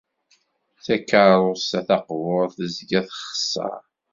Takeṛṛust-a 0.85 1.79
taqburt 1.87 2.51
tezga 2.57 3.01
txeṣṣer. 3.07 3.81